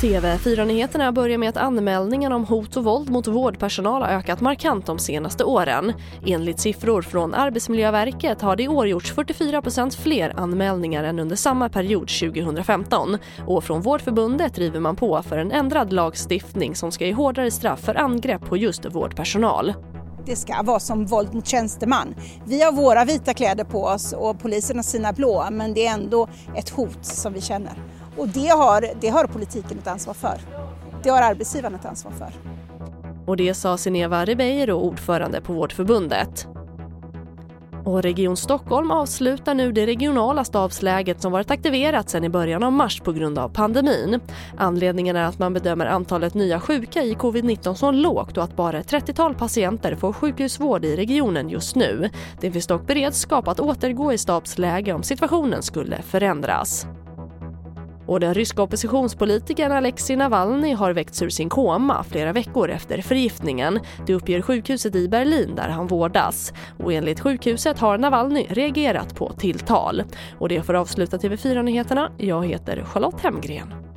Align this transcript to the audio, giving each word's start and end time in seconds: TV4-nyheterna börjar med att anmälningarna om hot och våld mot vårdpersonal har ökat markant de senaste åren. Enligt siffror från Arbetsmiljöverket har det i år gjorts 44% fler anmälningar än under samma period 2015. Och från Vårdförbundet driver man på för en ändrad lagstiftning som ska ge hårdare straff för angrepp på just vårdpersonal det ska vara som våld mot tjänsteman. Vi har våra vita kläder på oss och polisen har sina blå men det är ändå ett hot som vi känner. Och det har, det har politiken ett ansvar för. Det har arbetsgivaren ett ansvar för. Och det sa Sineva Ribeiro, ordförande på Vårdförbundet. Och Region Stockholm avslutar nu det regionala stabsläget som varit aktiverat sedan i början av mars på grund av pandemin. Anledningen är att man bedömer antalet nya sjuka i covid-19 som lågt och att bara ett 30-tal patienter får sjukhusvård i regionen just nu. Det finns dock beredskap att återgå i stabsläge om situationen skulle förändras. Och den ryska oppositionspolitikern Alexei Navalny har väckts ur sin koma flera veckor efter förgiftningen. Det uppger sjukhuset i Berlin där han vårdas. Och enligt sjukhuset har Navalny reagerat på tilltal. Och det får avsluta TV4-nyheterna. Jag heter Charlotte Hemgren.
TV4-nyheterna 0.00 1.12
börjar 1.12 1.38
med 1.38 1.48
att 1.48 1.56
anmälningarna 1.56 2.36
om 2.36 2.44
hot 2.44 2.76
och 2.76 2.84
våld 2.84 3.10
mot 3.10 3.26
vårdpersonal 3.26 4.02
har 4.02 4.08
ökat 4.08 4.40
markant 4.40 4.86
de 4.86 4.98
senaste 4.98 5.44
åren. 5.44 5.92
Enligt 6.26 6.60
siffror 6.60 7.02
från 7.02 7.34
Arbetsmiljöverket 7.34 8.40
har 8.40 8.56
det 8.56 8.62
i 8.62 8.68
år 8.68 8.88
gjorts 8.88 9.12
44% 9.12 10.02
fler 10.02 10.32
anmälningar 10.36 11.04
än 11.04 11.18
under 11.18 11.36
samma 11.36 11.68
period 11.68 12.08
2015. 12.08 13.18
Och 13.46 13.64
från 13.64 13.82
Vårdförbundet 13.82 14.54
driver 14.54 14.80
man 14.80 14.96
på 14.96 15.22
för 15.22 15.38
en 15.38 15.52
ändrad 15.52 15.92
lagstiftning 15.92 16.74
som 16.74 16.92
ska 16.92 17.06
ge 17.06 17.12
hårdare 17.12 17.50
straff 17.50 17.80
för 17.80 17.94
angrepp 17.94 18.48
på 18.48 18.56
just 18.56 18.84
vårdpersonal 18.84 19.74
det 20.26 20.36
ska 20.36 20.62
vara 20.62 20.80
som 20.80 21.06
våld 21.06 21.34
mot 21.34 21.46
tjänsteman. 21.46 22.14
Vi 22.44 22.62
har 22.62 22.72
våra 22.72 23.04
vita 23.04 23.34
kläder 23.34 23.64
på 23.64 23.84
oss 23.84 24.12
och 24.12 24.40
polisen 24.40 24.76
har 24.76 24.82
sina 24.82 25.12
blå 25.12 25.48
men 25.50 25.74
det 25.74 25.86
är 25.86 25.94
ändå 25.94 26.28
ett 26.56 26.70
hot 26.70 27.04
som 27.06 27.32
vi 27.32 27.40
känner. 27.40 27.72
Och 28.20 28.28
det 28.28 28.48
har, 28.48 28.86
det 29.00 29.08
har 29.08 29.26
politiken 29.26 29.78
ett 29.78 29.86
ansvar 29.86 30.14
för. 30.14 30.38
Det 31.02 31.10
har 31.10 31.22
arbetsgivaren 31.22 31.74
ett 31.74 31.84
ansvar 31.84 32.12
för. 32.12 32.32
Och 33.26 33.36
det 33.36 33.54
sa 33.54 33.76
Sineva 33.76 34.24
Ribeiro, 34.24 34.72
ordförande 34.72 35.40
på 35.40 35.52
Vårdförbundet. 35.52 36.46
Och 37.84 38.02
Region 38.02 38.36
Stockholm 38.36 38.90
avslutar 38.90 39.54
nu 39.54 39.72
det 39.72 39.86
regionala 39.86 40.44
stabsläget 40.44 41.22
som 41.22 41.32
varit 41.32 41.50
aktiverat 41.50 42.10
sedan 42.10 42.24
i 42.24 42.28
början 42.28 42.62
av 42.62 42.72
mars 42.72 43.00
på 43.00 43.12
grund 43.12 43.38
av 43.38 43.48
pandemin. 43.48 44.20
Anledningen 44.56 45.16
är 45.16 45.24
att 45.24 45.38
man 45.38 45.52
bedömer 45.52 45.86
antalet 45.86 46.34
nya 46.34 46.60
sjuka 46.60 47.02
i 47.02 47.14
covid-19 47.14 47.74
som 47.74 47.94
lågt 47.94 48.36
och 48.36 48.44
att 48.44 48.56
bara 48.56 48.78
ett 48.78 48.92
30-tal 48.92 49.34
patienter 49.34 49.94
får 49.94 50.12
sjukhusvård 50.12 50.84
i 50.84 50.96
regionen 50.96 51.48
just 51.48 51.76
nu. 51.76 52.10
Det 52.40 52.50
finns 52.50 52.66
dock 52.66 52.86
beredskap 52.86 53.48
att 53.48 53.60
återgå 53.60 54.12
i 54.12 54.18
stabsläge 54.18 54.92
om 54.92 55.02
situationen 55.02 55.62
skulle 55.62 56.02
förändras. 56.02 56.86
Och 58.10 58.20
den 58.20 58.34
ryska 58.34 58.62
oppositionspolitikern 58.62 59.72
Alexei 59.72 60.16
Navalny 60.16 60.72
har 60.72 60.92
väckts 60.92 61.22
ur 61.22 61.28
sin 61.28 61.48
koma 61.48 62.04
flera 62.04 62.32
veckor 62.32 62.70
efter 62.70 63.02
förgiftningen. 63.02 63.80
Det 64.06 64.14
uppger 64.14 64.42
sjukhuset 64.42 64.94
i 64.94 65.08
Berlin 65.08 65.54
där 65.54 65.68
han 65.68 65.86
vårdas. 65.86 66.52
Och 66.78 66.92
enligt 66.92 67.20
sjukhuset 67.20 67.78
har 67.78 67.98
Navalny 67.98 68.46
reagerat 68.48 69.14
på 69.16 69.32
tilltal. 69.32 70.02
Och 70.38 70.48
det 70.48 70.62
får 70.62 70.74
avsluta 70.74 71.16
TV4-nyheterna. 71.16 72.12
Jag 72.18 72.46
heter 72.46 72.84
Charlotte 72.84 73.20
Hemgren. 73.20 73.89